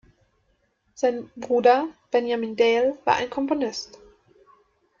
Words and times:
Sein 0.95 1.29
Bruder 1.35 1.87
Benjamin 2.09 2.55
Dale 2.55 2.97
war 3.05 3.17
ein 3.17 3.29
Komponist. 3.29 3.99